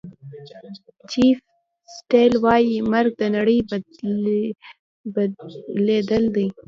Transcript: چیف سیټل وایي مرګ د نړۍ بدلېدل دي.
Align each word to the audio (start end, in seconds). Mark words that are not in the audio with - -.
چیف 1.11 1.37
سیټل 1.93 2.31
وایي 2.43 2.75
مرګ 2.91 3.11
د 3.17 3.21
نړۍ 3.35 3.57
بدلېدل 5.13 6.23
دي. 6.35 6.47